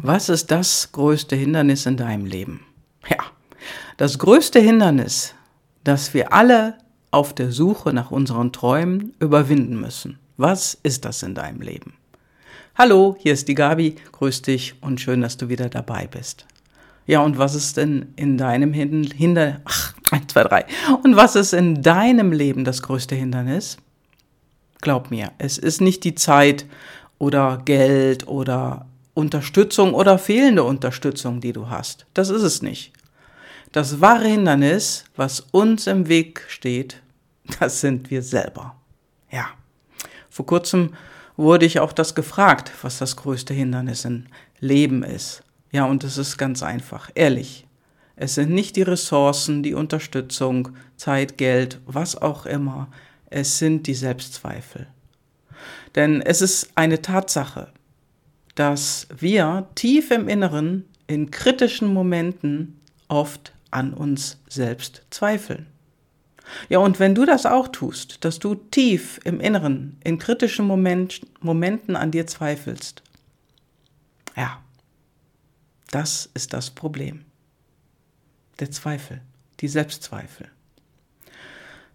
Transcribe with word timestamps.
Was 0.00 0.28
ist 0.28 0.52
das 0.52 0.92
größte 0.92 1.34
Hindernis 1.34 1.84
in 1.84 1.96
deinem 1.96 2.24
Leben? 2.24 2.60
Ja, 3.10 3.16
das 3.96 4.20
größte 4.20 4.60
Hindernis, 4.60 5.34
das 5.82 6.14
wir 6.14 6.32
alle 6.32 6.78
auf 7.10 7.34
der 7.34 7.50
Suche 7.50 7.92
nach 7.92 8.12
unseren 8.12 8.52
Träumen 8.52 9.14
überwinden 9.18 9.80
müssen. 9.80 10.20
Was 10.36 10.78
ist 10.84 11.04
das 11.04 11.24
in 11.24 11.34
deinem 11.34 11.60
Leben? 11.60 11.94
Hallo, 12.76 13.16
hier 13.18 13.32
ist 13.32 13.48
die 13.48 13.56
Gabi, 13.56 13.96
grüß 14.12 14.42
dich 14.42 14.76
und 14.82 15.00
schön, 15.00 15.20
dass 15.20 15.36
du 15.36 15.48
wieder 15.48 15.68
dabei 15.68 16.06
bist. 16.06 16.46
Ja, 17.06 17.22
und 17.22 17.36
was 17.36 17.56
ist 17.56 17.76
denn 17.76 18.12
in 18.14 18.38
deinem 18.38 18.72
Hinder, 18.72 19.62
ach, 19.64 19.94
eins, 20.12 20.28
zwei, 20.28 20.44
drei. 20.44 20.64
Und 21.02 21.16
was 21.16 21.34
ist 21.34 21.52
in 21.52 21.82
deinem 21.82 22.30
Leben 22.30 22.64
das 22.64 22.82
größte 22.82 23.16
Hindernis? 23.16 23.78
Glaub 24.80 25.10
mir, 25.10 25.32
es 25.38 25.58
ist 25.58 25.80
nicht 25.80 26.04
die 26.04 26.14
Zeit 26.14 26.66
oder 27.18 27.60
Geld 27.64 28.28
oder 28.28 28.86
Unterstützung 29.18 29.94
oder 29.94 30.16
fehlende 30.16 30.62
Unterstützung, 30.62 31.40
die 31.40 31.52
du 31.52 31.68
hast. 31.68 32.06
Das 32.14 32.30
ist 32.30 32.42
es 32.42 32.62
nicht. 32.62 32.92
Das 33.72 34.00
wahre 34.00 34.28
Hindernis, 34.28 35.06
was 35.16 35.40
uns 35.50 35.88
im 35.88 36.06
Weg 36.06 36.44
steht, 36.46 37.02
das 37.58 37.80
sind 37.80 38.12
wir 38.12 38.22
selber. 38.22 38.76
Ja. 39.28 39.48
Vor 40.30 40.46
kurzem 40.46 40.94
wurde 41.36 41.66
ich 41.66 41.80
auch 41.80 41.92
das 41.92 42.14
gefragt, 42.14 42.70
was 42.82 42.98
das 42.98 43.16
größte 43.16 43.52
Hindernis 43.52 44.04
im 44.04 44.26
Leben 44.60 45.02
ist. 45.02 45.42
Ja, 45.72 45.86
und 45.86 46.04
es 46.04 46.16
ist 46.16 46.38
ganz 46.38 46.62
einfach, 46.62 47.10
ehrlich. 47.16 47.66
Es 48.14 48.36
sind 48.36 48.50
nicht 48.50 48.76
die 48.76 48.82
Ressourcen, 48.82 49.64
die 49.64 49.74
Unterstützung, 49.74 50.68
Zeit, 50.96 51.38
Geld, 51.38 51.80
was 51.86 52.14
auch 52.14 52.46
immer. 52.46 52.86
Es 53.30 53.58
sind 53.58 53.88
die 53.88 53.94
Selbstzweifel. 53.94 54.86
Denn 55.96 56.22
es 56.22 56.40
ist 56.40 56.70
eine 56.76 57.02
Tatsache, 57.02 57.72
dass 58.58 59.06
wir 59.16 59.68
tief 59.76 60.10
im 60.10 60.26
Inneren 60.26 60.84
in 61.06 61.30
kritischen 61.30 61.94
Momenten 61.94 62.80
oft 63.06 63.52
an 63.70 63.94
uns 63.94 64.40
selbst 64.48 65.02
zweifeln. 65.10 65.68
Ja, 66.68 66.80
und 66.80 66.98
wenn 66.98 67.14
du 67.14 67.24
das 67.24 67.46
auch 67.46 67.68
tust, 67.68 68.24
dass 68.24 68.40
du 68.40 68.56
tief 68.56 69.20
im 69.22 69.38
Inneren 69.38 69.96
in 70.02 70.18
kritischen 70.18 70.66
Moment, 70.66 71.20
Momenten 71.40 71.94
an 71.94 72.10
dir 72.10 72.26
zweifelst, 72.26 73.04
ja, 74.36 74.60
das 75.92 76.28
ist 76.34 76.52
das 76.52 76.70
Problem. 76.70 77.26
Der 78.58 78.72
Zweifel, 78.72 79.20
die 79.60 79.68
Selbstzweifel. 79.68 80.48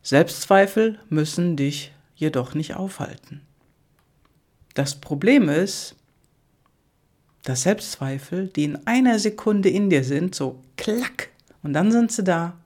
Selbstzweifel 0.02 0.98
müssen 1.10 1.58
dich 1.58 1.92
jedoch 2.16 2.54
nicht 2.54 2.76
aufhalten. 2.78 3.42
Das 4.76 4.96
Problem 4.96 5.50
ist, 5.50 5.98
dass 7.44 7.64
Selbstzweifel, 7.64 8.48
die 8.48 8.64
in 8.64 8.88
einer 8.88 9.20
Sekunde 9.20 9.70
in 9.70 9.90
dir 9.90 10.04
sind, 10.04 10.34
so 10.36 10.62
klack, 10.78 11.30
und 11.62 11.74
dann 11.74 11.92
sind 11.92 12.12
sie 12.12 12.24
da. 12.24 12.58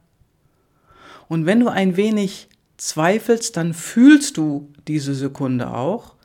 Und 1.27 1.45
wenn 1.45 1.59
du 1.59 1.69
ein 1.69 1.97
wenig 1.97 2.49
zweifelst, 2.77 3.57
dann 3.57 3.73
fühlst 3.73 4.37
du 4.37 4.71
diese 4.87 5.13
Sekunde 5.13 5.73
auch, 5.73 6.15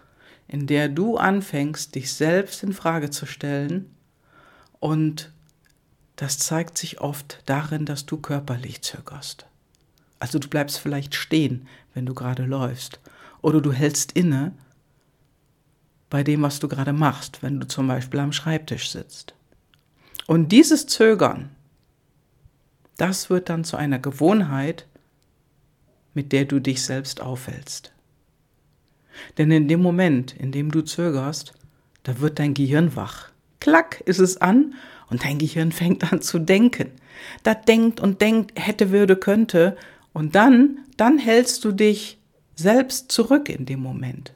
in 0.49 0.67
der 0.67 0.89
du 0.89 1.17
anfängst, 1.17 1.95
dich 1.95 2.13
selbst 2.13 2.63
in 2.63 2.73
Frage 2.73 3.11
zu 3.11 3.27
stellen. 3.27 3.95
Und 4.81 5.33
das 6.17 6.39
zeigt 6.39 6.79
sich 6.79 7.01
oft 7.01 7.43
darin, 7.47 7.87
dass 7.87 8.07
du 8.07 8.19
körperlich 8.19 8.83
zögerst. 8.83 9.47
Also 10.19 10.39
du 10.39 10.49
bleibst 10.49 10.79
vielleicht 10.79 11.15
stehen, 11.15 11.67
wenn 11.95 12.07
du 12.07 12.15
gerade 12.15 12.45
läufst. 12.45 13.01
Oder 13.41 13.61
du 13.61 13.73
hältst 13.73 14.13
inne 14.13 14.53
bei 16.13 16.23
dem, 16.23 16.43
was 16.43 16.61
du 16.61 16.69
gerade 16.69 16.93
machst, 16.93 17.43
wenn 17.43 17.59
du 17.59 17.67
zum 17.67 17.89
Beispiel 17.89 18.21
am 18.21 18.33
Schreibtisch 18.33 18.91
sitzt. 18.91 19.35
Und 20.27 20.53
dieses 20.53 20.87
Zögern, 20.87 21.49
das 22.99 23.31
wird 23.31 23.49
dann 23.49 23.65
zu 23.65 23.79
einer 23.79 23.99
Gewohnheit, 23.99 24.87
mit 26.13 26.33
der 26.33 26.45
du 26.45 26.61
dich 26.61 26.83
selbst 26.83 27.23
aufhältst. 27.23 27.95
Denn 29.39 29.51
in 29.51 29.69
dem 29.69 29.81
Moment, 29.81 30.37
in 30.37 30.53
dem 30.53 30.71
du 30.71 30.83
zögerst, 30.83 31.55
da 32.03 32.21
wird 32.21 32.39
dein 32.39 32.53
Gehirn 32.53 32.95
wach. 32.95 33.31
Klack 33.59 34.03
ist 34.05 34.19
es 34.19 34.37
an 34.37 34.75
und 35.09 35.25
dein 35.25 35.39
Gehirn 35.39 35.73
fängt 35.73 36.13
an 36.13 36.21
zu 36.21 36.39
denken. 36.39 36.91
Da 37.43 37.55
denkt 37.55 38.01
und 38.01 38.21
denkt, 38.21 38.61
hätte, 38.61 38.91
würde, 38.91 39.17
könnte. 39.17 39.79
Und 40.13 40.35
dann, 40.35 40.81
dann 40.99 41.17
hältst 41.17 41.65
du 41.65 41.73
dich 41.73 42.19
selbst 42.55 43.11
zurück 43.11 43.49
in 43.49 43.65
dem 43.65 43.81
Moment. 43.81 44.35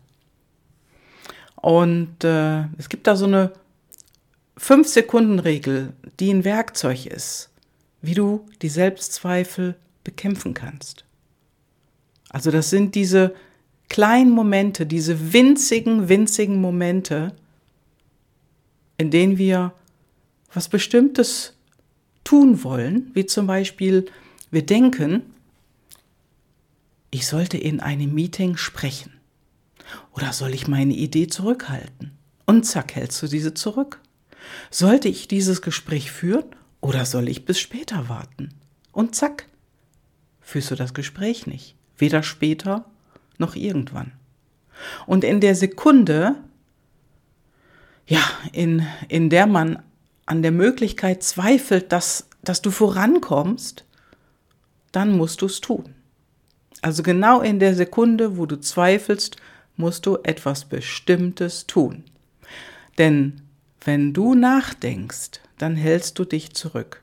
Und 1.66 2.22
äh, 2.22 2.66
es 2.78 2.88
gibt 2.88 3.08
da 3.08 3.16
so 3.16 3.24
eine 3.24 3.50
5-Sekunden-Regel, 4.56 5.94
die 6.20 6.32
ein 6.32 6.44
Werkzeug 6.44 7.06
ist, 7.06 7.50
wie 8.02 8.14
du 8.14 8.46
die 8.62 8.68
Selbstzweifel 8.68 9.74
bekämpfen 10.04 10.54
kannst. 10.54 11.04
Also 12.28 12.52
das 12.52 12.70
sind 12.70 12.94
diese 12.94 13.34
kleinen 13.88 14.30
Momente, 14.30 14.86
diese 14.86 15.32
winzigen, 15.32 16.08
winzigen 16.08 16.60
Momente, 16.60 17.34
in 18.96 19.10
denen 19.10 19.36
wir 19.36 19.72
was 20.54 20.68
Bestimmtes 20.68 21.54
tun 22.22 22.62
wollen, 22.62 23.10
wie 23.14 23.26
zum 23.26 23.48
Beispiel 23.48 24.06
wir 24.52 24.64
denken, 24.64 25.34
ich 27.10 27.26
sollte 27.26 27.58
in 27.58 27.80
einem 27.80 28.14
Meeting 28.14 28.56
sprechen. 28.56 29.15
Oder 30.12 30.32
soll 30.32 30.54
ich 30.54 30.68
meine 30.68 30.94
Idee 30.94 31.26
zurückhalten? 31.26 32.12
Und 32.44 32.64
zack, 32.64 32.94
hältst 32.94 33.22
du 33.22 33.26
diese 33.26 33.54
zurück. 33.54 34.00
Sollte 34.70 35.08
ich 35.08 35.28
dieses 35.28 35.62
Gespräch 35.62 36.10
führen 36.10 36.44
oder 36.80 37.04
soll 37.04 37.28
ich 37.28 37.44
bis 37.44 37.58
später 37.58 38.08
warten? 38.08 38.50
Und 38.92 39.14
zack, 39.14 39.46
führst 40.40 40.70
du 40.70 40.74
das 40.76 40.94
Gespräch 40.94 41.46
nicht. 41.46 41.74
Weder 41.98 42.22
später 42.22 42.84
noch 43.38 43.56
irgendwann. 43.56 44.12
Und 45.06 45.24
in 45.24 45.40
der 45.40 45.54
Sekunde, 45.54 46.36
ja, 48.06 48.22
in, 48.52 48.86
in 49.08 49.30
der 49.30 49.46
man 49.46 49.82
an 50.26 50.42
der 50.42 50.52
Möglichkeit 50.52 51.22
zweifelt, 51.22 51.92
dass, 51.92 52.28
dass 52.42 52.62
du 52.62 52.70
vorankommst, 52.70 53.84
dann 54.92 55.16
musst 55.16 55.42
du 55.42 55.46
es 55.46 55.60
tun. 55.60 55.94
Also 56.82 57.02
genau 57.02 57.40
in 57.40 57.58
der 57.58 57.74
Sekunde, 57.74 58.36
wo 58.36 58.46
du 58.46 58.60
zweifelst, 58.60 59.36
musst 59.76 60.06
du 60.06 60.18
etwas 60.22 60.64
Bestimmtes 60.64 61.66
tun. 61.66 62.04
Denn 62.98 63.42
wenn 63.84 64.12
du 64.12 64.34
nachdenkst, 64.34 65.40
dann 65.58 65.76
hältst 65.76 66.18
du 66.18 66.24
dich 66.24 66.54
zurück. 66.54 67.02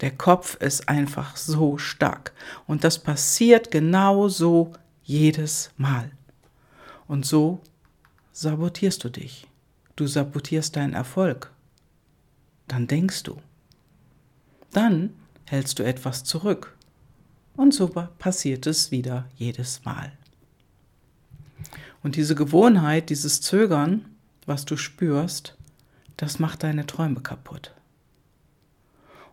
Der 0.00 0.10
Kopf 0.10 0.54
ist 0.56 0.88
einfach 0.88 1.36
so 1.36 1.78
stark. 1.78 2.32
Und 2.66 2.84
das 2.84 2.98
passiert 2.98 3.70
genau 3.70 4.28
so 4.28 4.72
jedes 5.02 5.70
Mal. 5.76 6.10
Und 7.06 7.26
so 7.26 7.60
sabotierst 8.32 9.04
du 9.04 9.08
dich. 9.08 9.46
Du 9.96 10.06
sabotierst 10.06 10.76
deinen 10.76 10.94
Erfolg. 10.94 11.50
Dann 12.68 12.86
denkst 12.86 13.24
du. 13.24 13.36
Dann 14.72 15.14
hältst 15.44 15.78
du 15.78 15.82
etwas 15.82 16.24
zurück. 16.24 16.76
Und 17.56 17.74
so 17.74 17.88
passiert 17.88 18.66
es 18.66 18.90
wieder 18.90 19.26
jedes 19.36 19.84
Mal. 19.84 20.12
Und 22.02 22.16
diese 22.16 22.34
Gewohnheit, 22.34 23.10
dieses 23.10 23.40
Zögern, 23.40 24.04
was 24.46 24.64
du 24.64 24.76
spürst, 24.76 25.56
das 26.16 26.38
macht 26.38 26.62
deine 26.62 26.86
Träume 26.86 27.20
kaputt. 27.20 27.72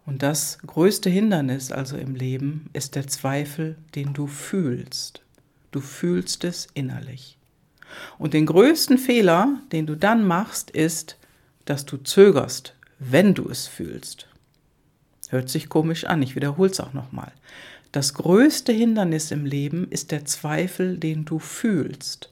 Und 0.05 0.23
das 0.23 0.59
größte 0.66 1.09
Hindernis 1.09 1.72
also 1.72 1.97
im 1.97 2.16
Leben 2.16 2.69
ist 2.72 2.95
der 2.95 3.07
Zweifel, 3.07 3.75
den 3.94 4.13
du 4.13 4.27
fühlst. 4.27 5.22
Du 5.72 5.81
fühlst 5.81 6.45
es 6.45 6.67
innerlich. 6.73 7.38
Und 8.17 8.33
den 8.33 8.45
größten 8.45 8.97
Fehler, 8.97 9.59
den 9.72 9.85
du 9.85 9.95
dann 9.95 10.25
machst, 10.25 10.72
ist, 10.72 11.17
dass 11.66 11.85
du 11.85 11.97
zögerst, 11.97 12.73
wenn 13.00 13.33
du 13.33 13.50
es 13.50 13.68
fühlst. 13.68 14.27
Hört 15.30 15.50
sich 15.50 15.68
komisch 15.68 16.06
an, 16.06 16.21
ich 16.21 16.36
wiederhole 16.36 16.71
es 16.71 16.80
auch 16.80 16.94
nochmal. 16.94 17.33
Das 17.92 18.13
größte 18.13 18.71
Hindernis 18.71 19.31
im 19.31 19.45
Leben 19.45 19.89
ist 19.89 20.12
der 20.12 20.25
Zweifel, 20.25 20.97
den 20.97 21.25
du 21.25 21.39
fühlst. 21.39 22.31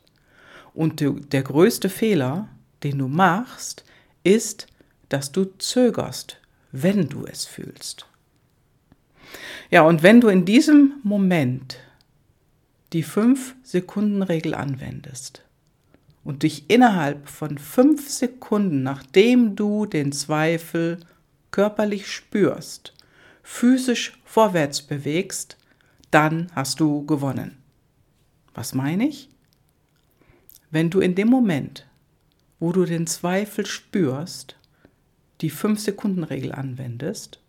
Und 0.76 1.00
der 1.00 1.42
größte 1.42 1.90
Fehler, 1.90 2.50
den 2.84 3.00
du 3.00 3.08
machst, 3.08 3.86
ist, 4.24 4.68
dass 5.10 5.32
du 5.32 5.46
zögerst, 5.58 6.38
wenn 6.72 7.08
du 7.08 7.26
es 7.26 7.46
fühlst. 7.46 8.06
Ja, 9.72 9.82
und 9.84 10.04
wenn 10.04 10.22
du 10.22 10.28
in 10.28 10.46
diesem 10.46 10.96
Moment 11.04 11.80
die 12.94 13.04
5-Sekunden-Regel 13.04 14.54
anwendest 14.54 15.44
und 16.24 16.44
dich 16.44 16.70
innerhalb 16.70 17.28
von 17.30 17.58
5 17.58 18.10
Sekunden, 18.10 18.84
nachdem 18.84 19.56
du 19.56 19.86
den 19.86 20.12
Zweifel 20.12 21.00
körperlich 21.52 22.12
spürst, 22.12 22.94
physisch 23.44 24.20
vorwärts 24.26 24.82
bewegst, 24.82 25.58
dann 26.12 26.52
hast 26.54 26.80
du 26.80 27.06
gewonnen. 27.06 27.58
Was 28.54 28.74
meine 28.74 29.08
ich? 29.08 29.30
Wenn 30.76 30.90
du 30.90 31.00
in 31.00 31.16
dem 31.16 31.30
Moment, 31.30 31.88
wo 32.60 32.74
du 32.74 32.84
den 32.84 33.08
Zweifel 33.08 33.66
spürst, 33.66 34.58
die 35.40 35.50
5-Sekunden-Regel 35.50 36.52
anwendest 36.52 37.40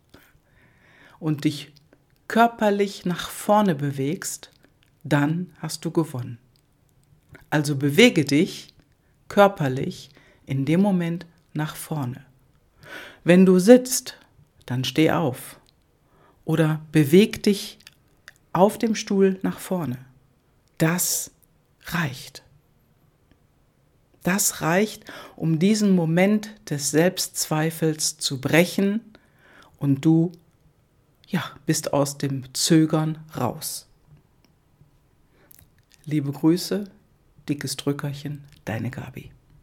und 1.19 1.43
dich 1.43 1.73
körperlich 2.29 3.05
nach 3.05 3.29
vorne 3.29 3.75
bewegst, 3.75 4.53
dann 5.03 5.51
hast 5.59 5.83
du 5.83 5.91
gewonnen. 5.91 6.37
Also 7.49 7.75
bewege 7.75 8.23
dich 8.23 8.73
körperlich 9.27 10.09
in 10.45 10.63
dem 10.63 10.79
Moment 10.79 11.25
nach 11.51 11.75
vorne. 11.75 12.25
Wenn 13.25 13.45
du 13.45 13.59
sitzt, 13.59 14.17
dann 14.65 14.85
steh 14.85 15.11
auf 15.11 15.59
oder 16.45 16.79
beweg 16.93 17.43
dich 17.43 17.77
auf 18.53 18.77
dem 18.77 18.95
Stuhl 18.95 19.37
nach 19.41 19.59
vorne. 19.59 19.97
Das 20.77 21.31
reicht. 21.87 22.46
Das 24.27 24.59
reicht, 24.59 25.05
um 25.37 25.57
diesen 25.57 25.95
Moment 25.95 26.49
des 26.69 26.91
Selbstzweifels 26.91 28.17
zu 28.17 28.41
brechen 28.41 28.99
und 29.77 30.03
du 30.03 30.33
ja, 31.29 31.45
bist 31.65 31.93
aus 31.93 32.17
dem 32.17 32.53
Zögern 32.53 33.19
raus. 33.37 33.87
Liebe 36.03 36.33
Grüße, 36.33 36.91
dickes 37.47 37.77
Drückerchen, 37.77 38.43
deine 38.65 38.89
Gabi. 38.89 39.31